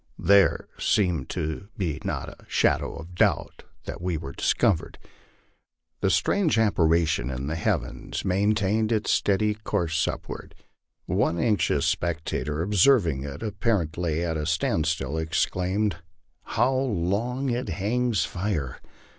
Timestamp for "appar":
13.41-13.85